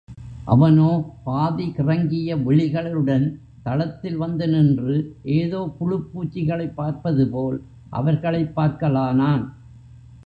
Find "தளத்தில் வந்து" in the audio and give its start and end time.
3.63-4.47